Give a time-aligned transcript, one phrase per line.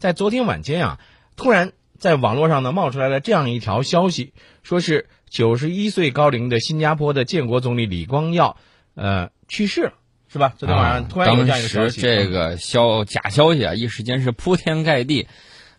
[0.00, 0.98] 在昨天晚间啊，
[1.36, 8.56] 突然在网络上呢冒出来了这样一条消息，说是九十一岁高龄的新加坡的建国总理李光耀，
[8.94, 9.92] 呃，去世了，
[10.26, 10.54] 是吧？
[10.56, 15.28] 昨天晚上突然有这样一个消息，啊当时这个消假消息啊，一时间是铺天盖地。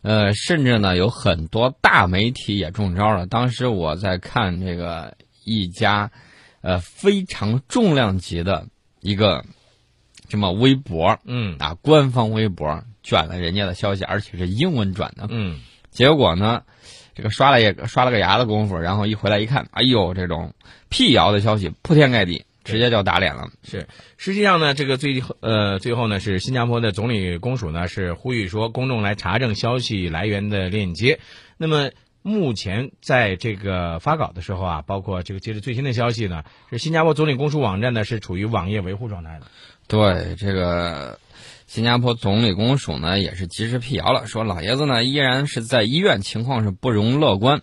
[0.04, 3.26] 呃，甚至呢，有很多大媒体也中招了。
[3.26, 6.12] 当时我在看这个一家，
[6.62, 8.68] 呃，非常重量级的
[9.00, 9.46] 一个
[10.30, 15.28] 什么微博，嗯啊，官方微博卷了人家的消息，而且是英文转的。
[15.30, 15.60] 嗯
[15.90, 16.64] 结果呢，
[17.16, 20.54] 这个刷了也刷了个牙的功夫，然后一回来一看，哎呦，这种
[20.88, 23.50] 辟谣的消息铺天盖地，直接就打脸了。
[23.62, 31.20] 是，实际上呢，这个最后呃最后呢是新加坡的总理公署呢是呼吁说公众来查证消息来源的链接。
[31.58, 39.48] 那么目前在这个发稿的时候啊，包括这个截至最新的消息呢，是新加坡总理公署网站呢是处于网页维护状态的。
[39.88, 41.20] 对这个
[41.74, 47.62] 新加坡总理公署呢，也是及时辟谣了，说老爷子呢依然是在医院，情况是不容乐观。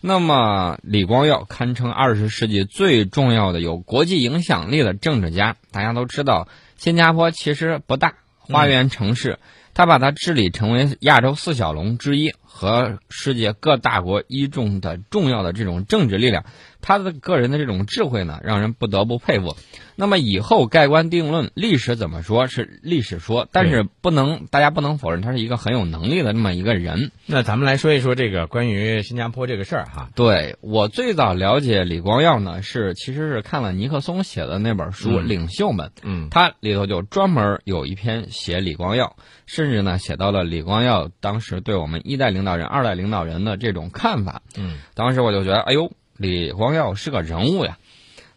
[0.00, 5.54] 那么，李光耀堪称二十世纪最重要的有国际影响力的政治家。
[5.70, 9.38] 大家都知道，新加坡其实不大，花园城市，
[9.74, 16.44] 他把它治理成为亚洲四小龙之一，和世界各大国一众的重要的这种政治力量。
[16.80, 19.56] 他的个人的这种智慧呢，让人不得不佩服。
[19.96, 27.10] 那么以后盖棺定论，历史怎么说是历史说，但是不能大家不能否认他是一个很有能力的这么一个人。
[27.24, 30.10] 那咱们来说一说这个关于新加坡这个事儿哈。
[30.14, 44.40] 对我最早了解李光耀呢，是其实是看了尼克松写的那本书《嗯领袖们》，嗯他里头就专门有一篇写李光耀，甚至呢写到了李光耀当时对我们一代领导人、二代领导人的这种看法。
[44.56, 47.76] 嗯当时我就觉得，哎呦，李光耀是个人物呀。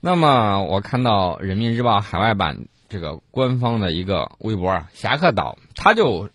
[0.02, 6.30] 那么我看到人民日报海外版这个官方的一个微博啊，侠客岛，他就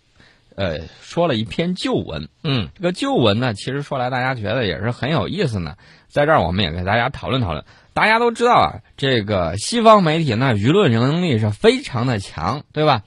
[0.55, 2.29] 呃说了一篇旧文。
[2.43, 5.75] 嗯这个旧文呢，其实说来大家觉得也是很有意思呢。
[6.07, 7.63] 在这儿我们也给大家讨论讨论。
[7.93, 13.03] 大家都知道啊，这个西方媒体呢舆论能力是非常的强，对吧？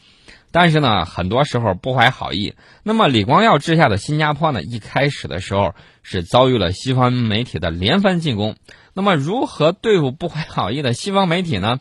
[0.50, 2.54] 但是呢，很多时候不怀好意。
[2.82, 8.56] 那么李光耀治下的新加坡呢，一开始的时候是遭遇了西方媒体的连番进攻。
[8.94, 11.80] 那么如何对付不怀好意的西方媒体呢？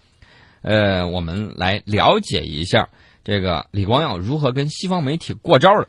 [0.61, 2.89] 呃，我们来了解一下
[3.23, 5.87] 这个李光耀如何跟西方媒体过招的。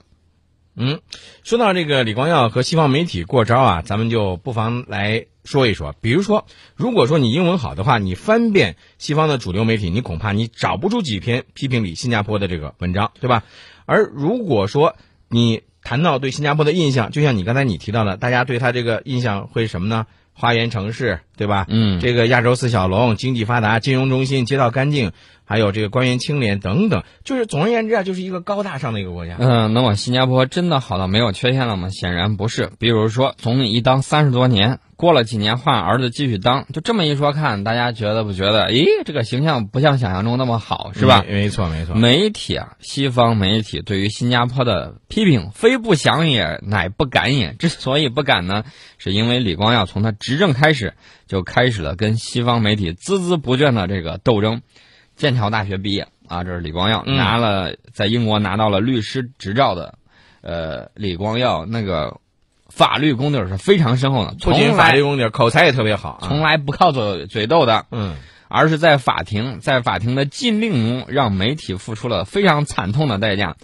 [0.77, 1.01] 嗯，
[1.43, 5.95] 说到这个李光耀和西方媒体过招啊，咱们就不妨来说一说。
[6.03, 6.45] 比如说，
[6.77, 13.45] 如果说你英文好的话，你翻遍西方的主流媒体，你恐怕你找不出几篇批评李新加坡的这个文章，对吧？
[13.87, 14.95] 而如果说
[15.31, 20.07] 你谈到对新加坡的印象，就像你刚才你提到的，大家对他这个印象会什么呢？
[20.41, 21.67] 花园城市，对吧？
[21.69, 25.11] 嗯这个亚洲四小龙，经济发达，金融中心，街道干净，
[25.45, 29.35] 还有这个官员清廉等等，就是总而言之啊，就是一个高大上的一个国家。
[29.41, 31.89] 嗯，那么新加坡真的好到没有缺陷了吗？
[31.91, 32.71] 显然不是。
[32.79, 38.69] 比如说，总理一当三十多年，过了几年换儿子继续当，就这么一说看，大家觉得不觉得？
[38.73, 41.25] 咦，这个形象不像想象中那么好，是吧？
[41.25, 41.95] 没没错，没错。
[41.95, 47.53] 媒体啊，西方媒体对于新加坡的批评，非不想也，乃不敢也。
[47.53, 48.65] 之所以不敢呢，
[48.99, 50.95] 是因为李光耀从他执政开始
[51.29, 54.63] 就开始了跟西方媒体孜孜不倦的这个斗争。
[55.15, 59.97] 剑桥大学毕业啊，这是李光耀、嗯拿了在英国拿到了律师执照的，
[60.41, 62.19] 呃，李光耀那个
[62.69, 66.29] 法律功底是非常深厚的，不仅法律功底，口才也特别好啊。
[66.29, 67.87] 从来不靠嘴嘴斗的。
[67.91, 68.17] 嗯
[68.51, 73.57] 而是在法庭，在法庭的禁令中，让媒体付出了非常惨痛的代价。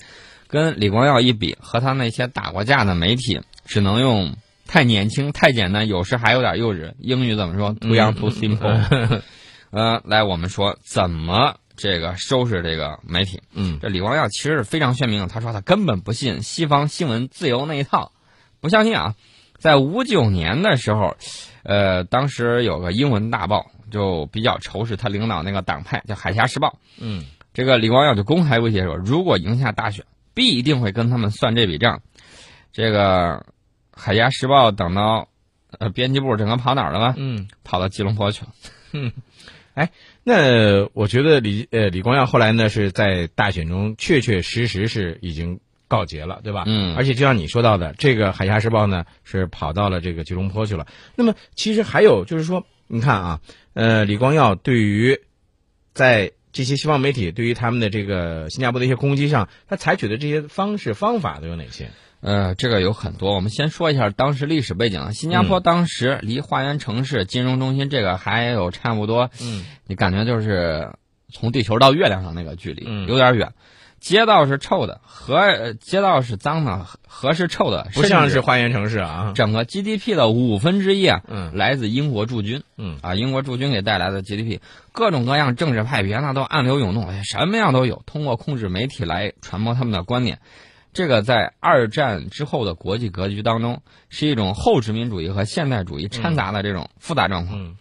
[0.47, 6.92] 跟李光耀一比，和他那些打过架的媒体，只能用太年轻、太简单，有时还有点幼稚。
[6.98, 9.22] 英语怎么说？Too young, too simple。
[9.72, 13.41] 呃，来，我们说怎么这个收拾这个媒体。
[13.54, 18.12] 嗯这李光耀其实是非常鲜明的，他说他根本不信西方新闻自由那一套，
[18.64, 19.14] 不相信啊。
[19.58, 21.14] 在五九年的时候，
[21.64, 26.69] 呃，当时有个英文大报就比较仇视他领导那个党派，叫《海峡时报》。
[26.98, 32.00] 嗯这个李光耀就公开威胁说，如果赢下大选，必定会跟他们算这笔账。
[32.72, 33.36] 这个
[33.92, 35.28] 《海峡时报》等到
[35.78, 37.15] 呃编辑部整个跑哪儿了吗？
[37.18, 39.12] 嗯，跑到吉隆坡去了
[39.74, 39.91] 哎。
[40.24, 46.65] 那我觉得李呃李光耀后来呢是在大选中确确实实是已经告捷了，对吧？
[46.66, 50.86] 嗯而且就像你说到的，这个《海峡时报》呢是跑到了这个吉隆坡去了。
[51.15, 53.41] 那么其实还有就是说，你看啊，
[53.75, 55.21] 呃，李光耀对于
[55.92, 61.91] 在这些西方媒体对于他们的这个新加坡的一些攻击上，他采取的这些方式方法都有哪些？
[62.21, 65.13] 呃，这个有很多，我们先说一下当时历史背景。
[65.13, 70.91] 新加坡当时离花园城市、金融中心这个还有差不多，嗯你感觉就是
[71.30, 73.53] 从地球到月亮上那个距离，嗯有点远。
[74.04, 79.33] 街道是臭的，河呃街道是脏的，河河是臭的，不像是花园城市啊。
[79.34, 82.62] 整个 GDP 的五分之一啊，嗯来自英国驻军。
[82.77, 84.60] 嗯啊，英国驻军给带来的 GDP，
[84.92, 88.03] 各种各样政治派别那都暗流涌动，哎什么样都有。
[88.04, 90.41] 通过控制媒体来传播他们的观点，
[90.92, 93.80] 这个在二战之后的国际格局当中，
[94.10, 97.59] 是一种后殖民主义和现代主义掺杂的这种复杂状况。
[97.59, 97.77] 嗯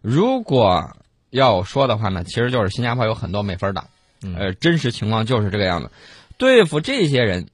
[0.00, 0.96] 如果
[1.30, 3.95] 要说的话呢，其实就是新加坡有很多美分党，嗯
[4.34, 5.90] 呃，真实情况就是这个样子。
[6.38, 7.48] 对付这些人，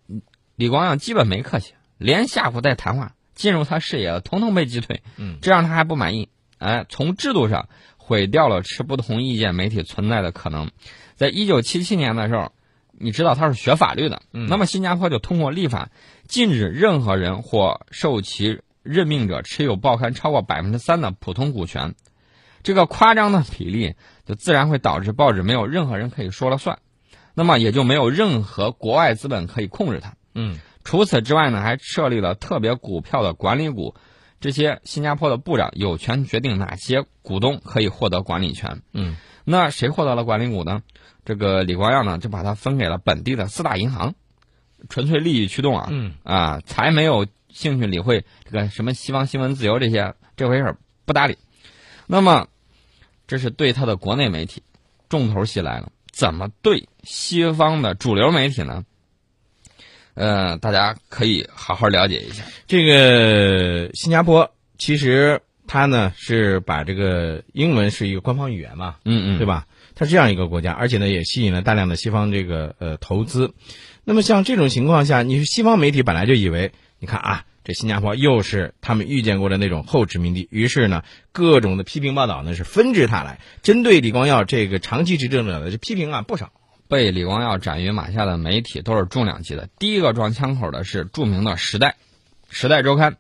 [0.57, 5.03] 李光耀基本没客气，连吓唬带谈话，进入他视野的统统被击退。
[5.17, 6.29] 嗯这让他还不满意，
[6.59, 10.71] 哎，从制度上毁掉了持不同意见媒体存在的可能。
[11.15, 12.53] 在一九七七年的时候，
[12.99, 15.91] 你知道他是学法律的，嗯那么新加坡就通过立法
[16.27, 21.95] 禁止任何人或受其任命者持有报刊超过百分之三的普通股权。
[22.63, 23.95] 这个夸张的比例，
[24.25, 26.79] 就自然会导致报纸没有任何人可以说了算，
[27.35, 30.15] 那么也就没有任何国外资本可以控制它。
[30.35, 33.95] 嗯除此之外呢，还设立了特别股票的管理股，
[34.41, 38.83] 这些新加坡的部长有权决定哪些股东可以获得管理权。
[38.93, 40.83] 嗯那谁获得了管理股呢？
[41.25, 44.15] 这个李光耀呢，就把它分给了本地的四大银行，
[44.89, 51.39] 纯粹利益驱动啊，嗯啊，才没有兴趣理会这个什么西方新闻自由这些这回事儿不搭理。
[52.09, 52.49] 那么，
[53.33, 54.63] 这是对他的国内媒体，
[55.09, 58.85] 重头戏来了，怎么对西方的主流媒体呢？
[60.13, 62.45] 呃，大家可以好好了解一下。
[62.67, 69.67] 这个新加坡其实它呢是把这个英文是一个官方语言嘛，嗯嗯，对吧？
[69.95, 73.55] 它是这样一个国家，而且呢也吸引了大量的西方这个呃投资。
[74.05, 86.51] 那么像这种情况下，你是西方媒体本来就以为，你看啊，这新加坡又是他们遇见过的那种后殖民地，于是呢各种的批评报道呢是纷至沓来，针对李光耀这个长期执政者的这批评啊不少。
[86.89, 89.67] 被李光耀斩于马下的媒体都是重量级的。
[89.79, 91.89] 第一个撞枪口的是著名的《时代》，
[92.51, 93.13] 《时代周刊》。《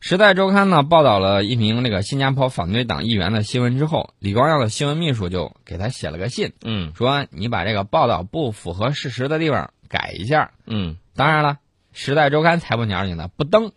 [0.00, 10.50] 时代周刊》呢报道了一名那个新加坡反对党议员的新闻之后，李光耀的新闻秘书就给他写了个信，嗯说你把这个报道不符合事实的地方改一下。
[10.66, 11.50] 嗯当然了，
[11.98, 13.72] 《时代周刊》才不鸟你呢，不登。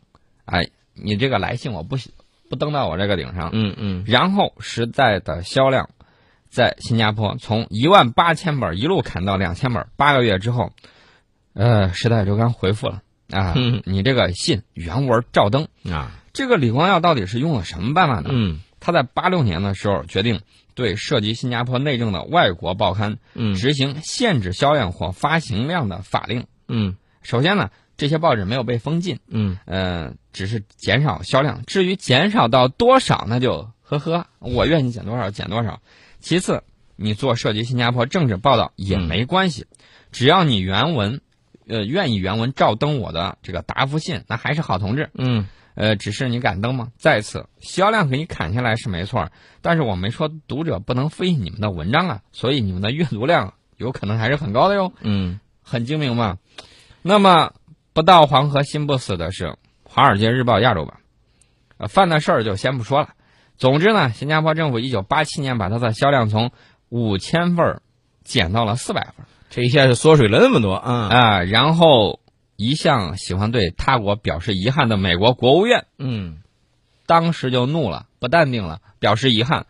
[0.46, 2.12] 哎，你这个来信我不写
[2.52, 3.50] 不登到我这个顶上。
[3.52, 5.90] 嗯嗯然后《时代》的销量
[6.48, 10.72] 在新加坡从一万八千本一路砍到两千本，八个月之后，
[11.54, 13.02] 呃，《时代周刊》回复了
[13.32, 15.68] 啊，嗯你这个信原文照登。
[15.92, 18.30] 啊这个李光耀到底是用了什么办法呢？
[18.32, 20.42] 嗯他在八六年的时候决定
[20.76, 26.46] 对涉及新加坡内政的外国报刊嗯执行限制销量或发行量的法令。
[26.68, 27.70] 嗯首先呢，
[28.02, 31.64] 这些报纸没有被封禁，嗯呃，只是减少销量。
[31.68, 35.84] 至于减少到多少，那就呵呵，我愿意减多少减多少。
[36.20, 36.64] 其次，
[36.96, 39.68] 你做涉及新加坡政治报道也没关系，
[40.12, 41.22] 只要你原文，
[41.68, 45.12] 呃，愿意原文照登我的这个答复信，那还是好同志。
[45.14, 45.46] 嗯
[45.76, 46.92] 呃，只是你敢登吗？
[46.98, 49.30] 再次，销量给你砍下来是没错，
[49.62, 54.92] 但是我没说读者不能复印你们的文章啊，所以你们的阅读量有可能还是很高的哟。
[55.02, 56.40] 嗯很精明嘛。
[57.04, 57.54] 那么
[57.94, 59.48] 不到黄河心不死的是
[59.84, 60.98] 《华尔街日报》亚洲版，
[61.78, 63.10] 呃，犯的事儿就先不说了。
[63.58, 66.52] 总之呢，新加坡政府一九八七年把它的销量从
[66.90, 67.82] 五千份儿
[68.24, 72.22] 减到了四百份这一下是缩水了那么多啊啊，然后
[72.56, 76.38] 一向喜欢对他国表示遗憾的美国国务院嗯
[77.06, 79.66] 当时就怒了，不淡定了，表示遗憾。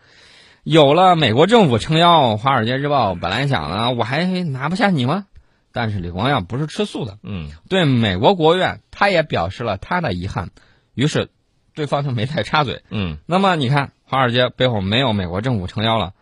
[0.63, 5.25] 有了美国政府撑腰，《华尔街日报》本来想呢，我还拿不下你吗？
[5.73, 10.49] 但是李光耀不是吃素的，嗯对美国国务院，他也表示了他的遗憾，
[10.93, 11.29] 于是
[11.73, 12.83] 对方就没再插嘴。
[12.89, 16.13] 嗯那么你看，华尔街背后没有美国政府撑腰了，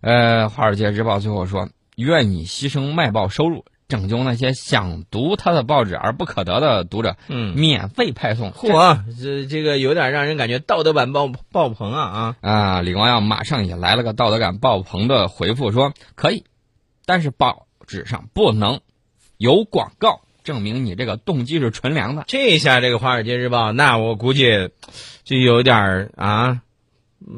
[0.00, 8.52] 呃，《华尔街日报》最后说愿你牺牲卖报收入，拯救那些想读他的报纸而不可得的读者，嗯，免费派送。
[8.52, 12.36] 嚯，这这个有点让人感觉道德感爆爆棚啊啊！
[12.40, 16.44] 啊，李光耀马上也来了个道德感爆棚的回复，说可以，
[17.04, 18.80] 但是报纸上不能
[19.38, 22.24] 有广告，证明你这个动机是纯良的。
[22.26, 24.70] 这下这个《华尔街日报》，那我估计
[25.24, 26.62] 就有点儿啊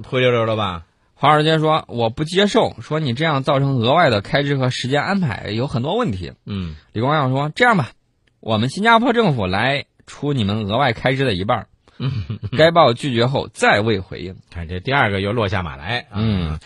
[0.04, 0.84] 灰溜溜了吧？
[1.14, 6.32] 华尔街说我不接受，说你这样造成额外的开支和时间安排有很多问题。
[6.46, 7.90] 嗯李光耀说这样吧，
[8.40, 11.66] 我们新加坡政府来出你们额外开支的一半。
[12.00, 14.36] 嗯，该报拒绝后再未回应。
[14.52, 16.14] 看这第二个又落下马来啊！
[16.14, 16.60] 嗯，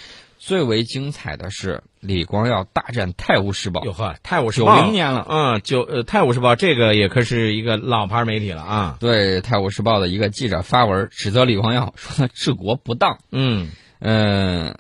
[0.44, 5.24] 最为精彩的是李光耀大战《泰晤士报》，哟呵，《泰晤士九报》零年了。
[5.30, 8.96] 嗯，九呃，《泰晤士报》这个也可是一个老牌媒体了啊。
[8.98, 13.18] 对《泰晤士报》的一个记者发文指责李光耀说他治国不当。
[13.30, 13.68] 嗯
[14.00, 14.76] 嗯，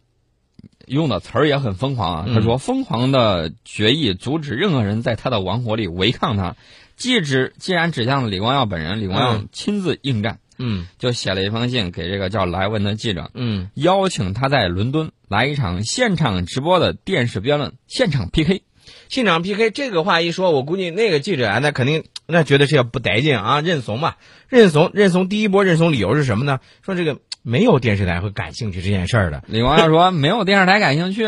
[0.86, 2.24] 用的词儿也很疯狂啊。
[2.34, 6.56] 他说：“疯狂的决议阻止任何人在他的王国里违抗他。”
[6.96, 18.62] 既指既然指向了李光耀本人，李光耀亲自应战，嗯就写了一封信给这个叫莱文的记者，嗯邀请他在伦敦来一场现场直播的电视辩论，现场 PK。
[19.08, 24.16] 现场 PK 这个话一说，我估计那个记者啊，那肯定那觉得是要不得劲啊，认怂嘛，
[24.48, 25.28] 认怂认怂。
[25.28, 26.58] 第一波认怂理由是什么呢？
[26.84, 29.44] 说这个没有电视台会感兴趣这件事儿的。
[29.46, 31.24] 李光耀说： “没有电视台感兴趣，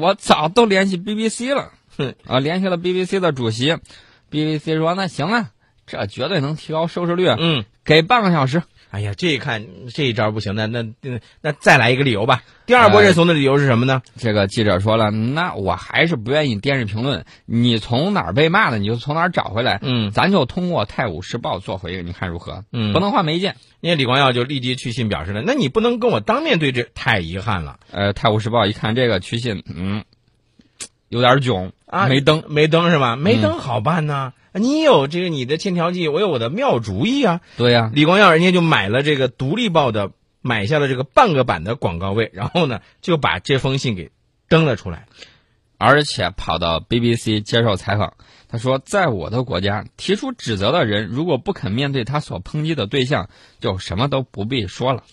[0.00, 3.76] 我早都联系 BBC 了，哼啊，联系了 BBC 的主席。
[4.30, 5.50] BBC 说：那行啊，
[5.86, 8.62] 这绝对能提高收视率，嗯，给半个小时。
[8.88, 12.42] 哎呀，这一看这一招不行，那那那那再来一个理由吧。
[12.66, 14.00] 第二波认怂的理由是什么呢？
[14.16, 22.64] 这个记者说了：那我还是不愿意电视评论，你从哪儿被骂的，你就从哪儿找回来，嗯咱就通过《泰晤士报》做回应，你看如何？
[22.72, 23.56] 嗯不能换媒介。
[23.80, 30.04] 因为李光耀就立即去信表示了，那你不能跟我当面对质，太遗憾了呃，《泰晤士报》一看这个去信，嗯，
[31.08, 32.06] 有点囧啊！
[32.08, 32.44] 没登。
[32.48, 33.16] 没登是吧？
[33.16, 34.32] 没登好办呐。
[34.58, 37.40] 你有这个你的千条计，我有我的妙主意啊。
[37.56, 40.10] 对呀、李光耀人家就买了这个《独立报》的，
[40.42, 44.10] 买下了这个半个版的广告位，然后呢就把这封信给
[44.48, 45.06] 登了出来。
[45.78, 48.14] 而且跑到 BBC 接受采访，
[48.48, 53.28] 他说：“在我的国家，提出指责的人如果不肯面对他所抨击的对象，
[53.60, 55.04] 就什么都不必说了。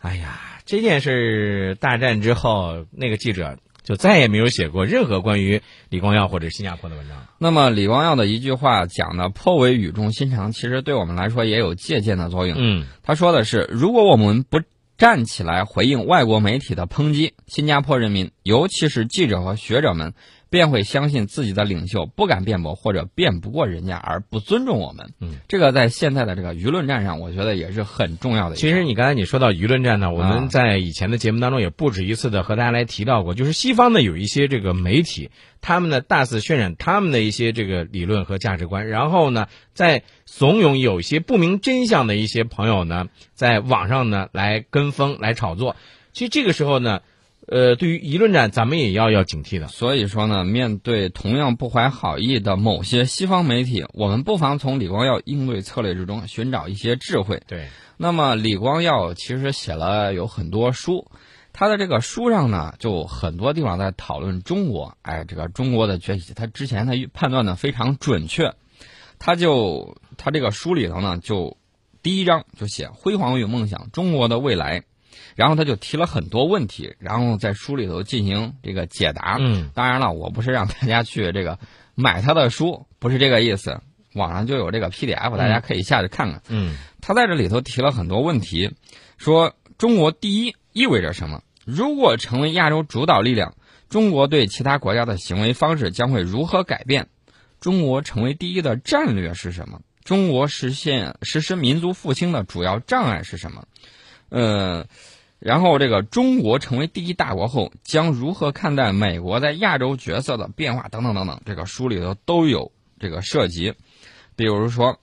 [0.00, 12.56] 哎呀，这件事大战之后，那个记者就再也没有写过任何关于李光耀或者新加坡的文章了。”那么李光耀的一句话讲的颇为语重心长，其实对我们来说也有借鉴的作用。
[12.58, 14.60] 嗯他说的是：如果我们不
[14.98, 20.12] 站起来回应外国媒体的抨击，新加坡人民，尤其是记者和学者们，
[20.50, 25.14] 便会相信自己的领袖不敢辩驳或者辩不过人家而不尊重我们。
[25.20, 28.56] 嗯，这个在现在的这个舆论战上，我觉得也是很重要的。
[28.56, 35.30] 其实你刚才你说到舆论战呢，我啊们在以前的节目当中也不止一次的和大家来提到过，就是西方呢有一些这个媒体，
[35.60, 45.76] 他们呢大肆渲染他们的一些这个理论和价值观，然后呢在怂恿有一些不明真相的一些朋友呢，在网上呢来跟风来炒作。
[46.12, 47.02] 其实这个时候呢，
[47.50, 49.66] 呃，对于舆论战，咱们也要要警惕的。
[49.66, 57.42] 所以说呢，面对同样不怀好意的某些西方媒体，我们不妨从李光耀应对策略之中寻找一些智慧。
[57.48, 57.66] 对，
[57.96, 61.10] 那么李光耀其实写了有很多书，
[61.52, 68.54] 他的这个书上呢，就很多地方在讨论中国，哎，这个中国的崛起，他之前他判断的非常准确，
[69.18, 71.56] 他就他这个书里头呢，就
[72.00, 74.84] 第一章就写辉煌与梦想，中国的未来，
[75.34, 79.36] 然后他就提了很多问题，然后在书里头进行这个解答。
[79.40, 81.58] 嗯当然了，我不是让大家去这个
[81.94, 83.80] 买他的书，不是这个意思，
[84.14, 86.42] 网上就有这个 PDF，大家可以下去看看。
[86.48, 88.74] 嗯他在这里头提了很多问题，
[89.16, 91.42] 说中国第一意味着什么？
[91.64, 93.54] 如果成为亚洲主导力量，
[93.88, 97.08] 中国对其他国家的行为方式将会如何改变？
[97.60, 99.80] 中国成为第一的战略是什么？
[100.02, 103.66] 中国实现实施民族复兴的主要障碍是什么？
[104.30, 104.86] 嗯，
[105.38, 110.88] 然后这个中国成为第一大国后，将如何看待美国在亚洲角色的变化？
[110.88, 113.74] 等等等等，这个书里头都有这个涉及。
[114.36, 114.98] 比如说，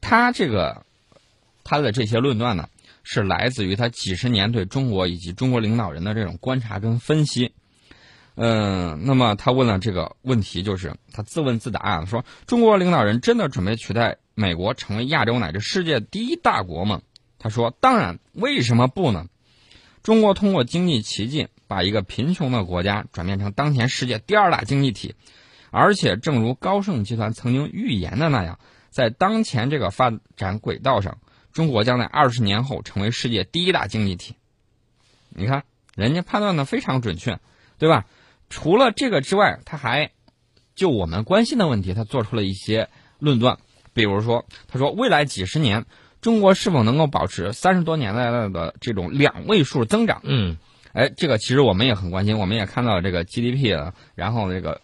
[0.00, 0.84] 他这个
[1.64, 2.68] 他的这些论断呢，
[3.02, 7.52] 是来自于他几十年对中国以及中国领导人的这种观察跟分析。
[8.36, 17.02] 嗯，那么他问了这个问题，就是他自问自答啊，说中国领导人真的准备取代美国成为亚洲乃至世界第一大国吗？
[17.38, 19.26] 他说，当然，为什么不呢？
[20.02, 25.14] 中国通过经济奇迹，把一个贫穷的国家转变成当前世界第二大经济体，
[25.70, 28.58] 而且正如高盛集团曾经预言的那样，
[28.90, 31.18] 在当前这个发展轨道上，
[31.52, 34.34] 中国将在二十年后成为世界第一大经济体。
[35.28, 35.64] 你看，
[35.94, 37.38] 人家判断的非常准确，
[37.78, 38.06] 对吧？
[38.48, 40.12] 除了这个之外，他还
[40.74, 43.58] 就我们关心的问题，他做出了一些论断。
[43.92, 45.84] 比如说，他说未来几十年，
[46.20, 50.20] 中国是否能够保持三十多年来的这种两位数增长？
[50.24, 50.56] 嗯
[50.94, 54.80] 哎，这个其实我们也很关心，我们也看到这个 GDP 啊，然后这个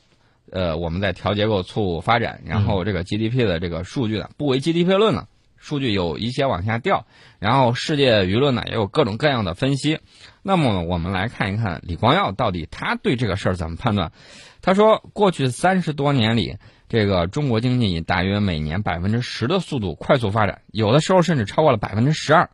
[0.53, 5.27] 呃，我们在调结构促发展，然后这个 GDP 的这个数据呢，不为 GDP 论了，
[5.57, 7.07] 数据有一些往下掉，
[7.41, 9.99] 然后世界舆论呢也有各种各样的分析。
[10.47, 14.13] 那么我们来看一看李光耀到底他对这个事儿怎么判断？
[14.61, 16.59] 他说，过去三十多年里，
[16.89, 22.51] 这个中国经济以大约每年百分之十的速度快速发展，有的时候甚至超过了百分之十二。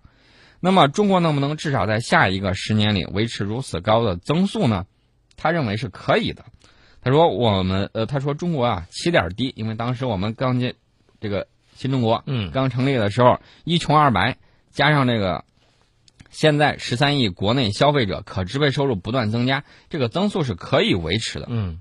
[0.61, 4.87] 那么中国能不能至少在下一个十年里维持如此高的增速呢？
[5.37, 6.44] 他认为是可以的。
[7.02, 10.75] 他说我们呃，他说中国啊起点低，因为当时我们刚建
[11.20, 14.37] 这个新中国嗯刚成立的时候一穷二白，
[14.70, 15.44] 加上这个
[16.31, 21.47] 现在十三亿国内消费者可支配收入不断增加，这个增速是可以维持的。
[21.49, 21.81] 嗯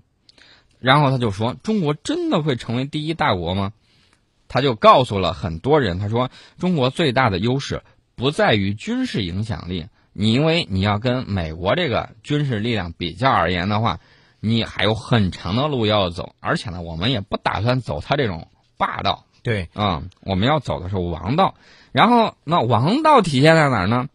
[0.80, 3.74] 然后他就说：“中国真的会成为第一大国吗？”
[4.48, 7.84] 他就告诉了很多人，他说：“中国最大的优势
[8.16, 14.00] 不在于军事影响力，你因为你要跟美国这个军事力量比较而言的话，
[14.40, 21.56] 你还有很长的路要走，而且呢，我们也不打算走他这种霸道。”对，啊、我们要走的是王道。
[21.92, 24.08] 然后那王道体现在哪儿呢？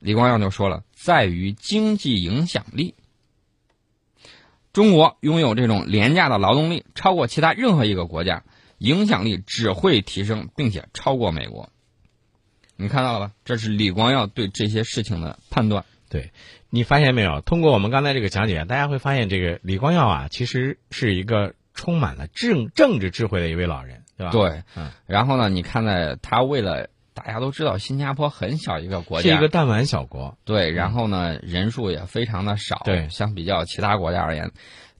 [0.00, 2.94] 李光耀就说了，在于经济影响力。
[4.72, 8.44] 中国拥有这种廉价的劳动力，超过其他任何一个国家，
[8.78, 11.70] 影响力只会提升，并且超过美国。
[12.76, 13.32] 你看到了吧？
[13.44, 15.84] 这是李光耀对这些事情的判断。
[16.08, 16.32] 对
[16.70, 17.40] 你发现没有？
[17.40, 26.88] 通过我们刚才这个讲解，大家会发现这个李光耀啊，其实是一个充满了政政治智慧的一位老人，对吧？，对，嗯然后呢，你看在他为了
[27.24, 30.36] 大家都知道，新加坡很小一个国家是家，一个弹丸小国。
[30.44, 34.50] 对，然后呢，人数也非常的少，对相比较其他国家而言，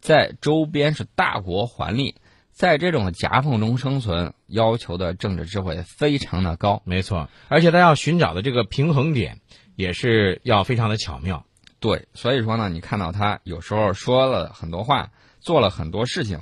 [0.01, 2.15] 在周边是大国环立，
[2.53, 6.83] 在这种夹缝中生存，要求的政治智慧非常的高。
[6.85, 9.41] 没错，而且他要寻找的这个平衡点，
[9.77, 11.45] 也是要非常的巧妙。
[11.79, 15.11] 对，所以说呢，你看到他有时候说了很多话，
[15.41, 16.41] 做了很多事情，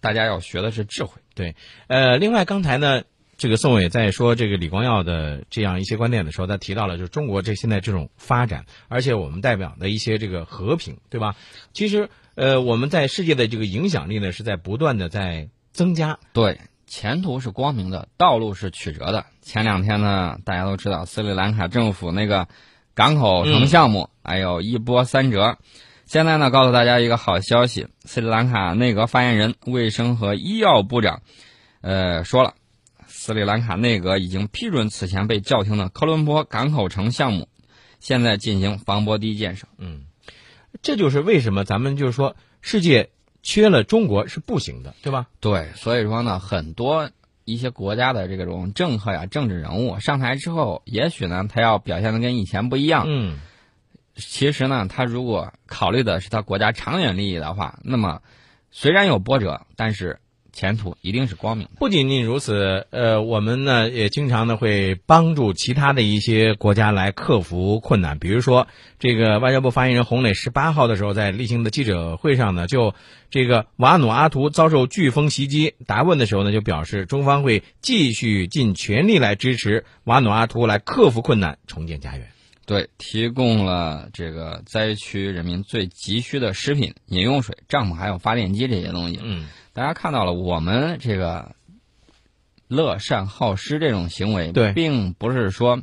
[0.00, 1.20] 大家要学的是智慧。
[1.34, 3.02] 对呃，另外刚才呢，
[3.40, 11.34] 这个宋伟在说这个李光耀的这样一些观点的时候，他提到了就是中国这现在这种发展，而且我们代表的一些这个和平，对吧？
[11.72, 16.18] 其实呃，我们在世界的这个影响力呢是在不断的在增加。
[16.34, 19.24] 对，前途是光明的，道路是曲折的。
[19.40, 22.46] 前两天呢，大家都知道斯里兰卡政府那个
[22.92, 25.56] 港口城项目，哎呦一波三折。
[26.04, 31.22] 现在呢，告诉大家一个好消息：斯里兰卡内阁发言人、卫生和医药部长，
[31.80, 32.52] 呃，说了，
[33.30, 37.48] 斯里兰卡内阁已经批准此前被叫停的科伦坡港口城项目，
[38.00, 39.68] 现在进行防波堤建设。
[39.78, 40.06] 嗯，
[40.82, 43.10] 这就是为什么咱们就是说世界
[43.40, 45.28] 缺了中国是不行的，对吧？
[45.38, 47.08] 对，所以说呢，很多
[47.44, 53.04] 一些国家的这种政客呀、政治人物上台之后，也许呢，他要表现的跟以前不一样。
[53.06, 53.38] 嗯，
[54.16, 58.22] 其实呢，他如果考虑的是他国家长远利益的话，那么
[58.72, 60.18] 虽然有波折，但是
[60.60, 61.72] 前途一定是光明的。
[61.78, 68.18] 不仅仅如此，呃，我们呢也经常呢会帮助其他的一些国家来克服困难。
[68.18, 68.68] 比如说，
[68.98, 72.94] 这个外交部发言人洪磊十八号的时候在例行的记者会上呢，就
[73.30, 82.28] 这个瓦努阿图遭受飓风袭击，答问的时候呢，就表示中方会继续尽全力来支持瓦努阿图来克服困难，重建家园。
[82.66, 89.18] 对，提供了这个灾区人民最急需的食品、饮用水、帐篷还有发电机这些东西。
[89.20, 91.54] 嗯，大家看到了，我们这个
[92.66, 95.80] 乐善好施这种行为，对并不是说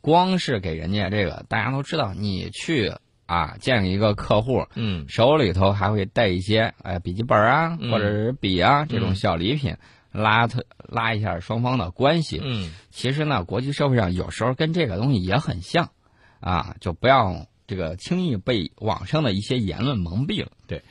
[0.00, 2.92] 光是给人家这个，大家都知道，你去
[3.26, 9.76] 啊见一个客户，嗯，手里头还会带一些哎笔记本啊，嗯或者是笔啊这种嗯小礼品，
[10.12, 12.40] 拉特拉一下双方的关系。
[12.42, 15.90] 嗯，其实呢，国际社会上有时候跟这个东西也很像，
[16.38, 20.52] 啊，就不要这个轻易被网上的一些言论蒙蔽了。
[20.68, 20.82] 对。